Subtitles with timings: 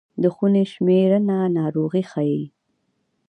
[0.21, 2.43] د خونې شمېرنه ناروغي ښيي.